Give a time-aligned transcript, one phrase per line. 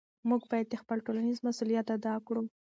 [0.29, 2.43] موږ باید خپل ټولنیز مسؤلیت ادا کړو.